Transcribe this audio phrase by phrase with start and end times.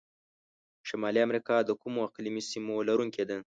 [0.87, 3.37] شمالي امریکا د کومو اقلیمي سیمو لرونکي ده؟